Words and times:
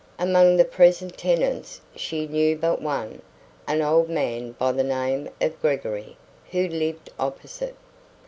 Among 0.17 0.57
the 0.57 0.65
present 0.65 1.15
tenants 1.15 1.79
she 1.95 2.25
knew 2.25 2.55
but 2.57 2.81
one, 2.81 3.21
an 3.67 3.83
old 3.83 4.09
man 4.09 4.53
by 4.53 4.71
the 4.71 4.83
name 4.83 5.29
of 5.39 5.61
Gregory, 5.61 6.17
who 6.49 6.67
lived 6.67 7.11
opposite. 7.19 7.75